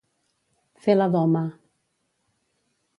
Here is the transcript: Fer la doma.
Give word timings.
Fer 0.85 0.95
la 0.97 1.09
doma. 1.17 1.45